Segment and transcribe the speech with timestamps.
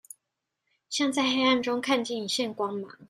[0.89, 2.89] 像在黑暗中看見一線光芒